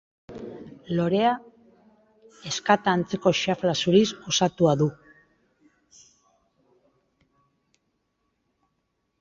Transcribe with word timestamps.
Lorea 0.99 1.33
ezkata 2.53 2.95
antzeko 2.99 3.33
xafla 3.41 3.75
zuriz 3.85 4.07
osatua 4.31 4.75
du. 4.81 4.89